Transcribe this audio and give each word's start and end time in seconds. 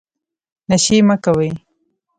نشې 0.69 0.97
مه 1.07 1.15
کوئ 1.23 1.49